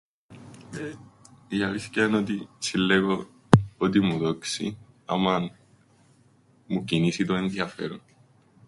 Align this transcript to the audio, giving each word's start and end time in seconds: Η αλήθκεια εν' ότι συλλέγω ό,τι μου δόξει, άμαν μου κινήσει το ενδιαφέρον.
Η 1.47 1.63
αλήθκεια 1.63 2.03
εν' 2.03 2.13
ότι 2.13 2.49
συλλέγω 2.57 3.29
ό,τι 3.77 3.99
μου 3.99 4.17
δόξει, 4.17 4.77
άμαν 5.05 5.55
μου 6.67 6.83
κινήσει 6.83 7.25
το 7.25 7.33
ενδιαφέρον. 7.33 8.01